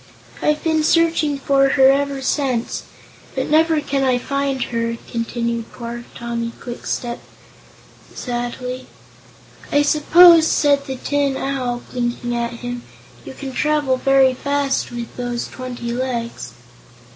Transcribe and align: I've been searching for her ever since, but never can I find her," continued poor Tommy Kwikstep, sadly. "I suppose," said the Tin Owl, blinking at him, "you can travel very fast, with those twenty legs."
I've 0.41 0.63
been 0.63 0.81
searching 0.83 1.37
for 1.37 1.69
her 1.69 1.91
ever 1.91 2.23
since, 2.23 2.81
but 3.35 3.45
never 3.51 3.79
can 3.81 4.03
I 4.03 4.17
find 4.17 4.59
her," 4.73 4.97
continued 5.07 5.71
poor 5.71 6.05
Tommy 6.15 6.53
Kwikstep, 6.59 7.19
sadly. 8.11 8.87
"I 9.71 9.83
suppose," 9.83 10.47
said 10.47 10.87
the 10.87 10.95
Tin 10.95 11.37
Owl, 11.37 11.83
blinking 11.91 12.35
at 12.35 12.61
him, 12.65 12.81
"you 13.25 13.35
can 13.35 13.51
travel 13.53 13.97
very 13.97 14.33
fast, 14.33 14.89
with 14.91 15.15
those 15.17 15.47
twenty 15.47 15.91
legs." 15.93 16.53